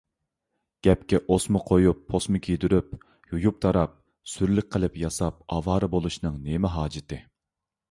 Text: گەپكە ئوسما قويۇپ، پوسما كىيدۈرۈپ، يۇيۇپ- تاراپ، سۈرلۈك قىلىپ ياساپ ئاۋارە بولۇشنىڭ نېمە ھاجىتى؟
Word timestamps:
گەپكە 0.85 1.19
ئوسما 1.33 1.61
قويۇپ، 1.71 1.99
پوسما 2.13 2.41
كىيدۈرۈپ، 2.47 2.97
يۇيۇپ- 3.35 3.61
تاراپ، 3.67 3.95
سۈرلۈك 4.33 4.73
قىلىپ 4.79 4.99
ياساپ 5.05 5.41
ئاۋارە 5.59 5.93
بولۇشنىڭ 5.95 6.43
نېمە 6.49 6.75
ھاجىتى؟ 6.81 7.25